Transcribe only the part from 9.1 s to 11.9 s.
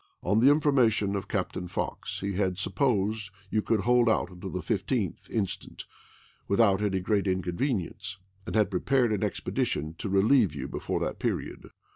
an expedition to relieve you before that period.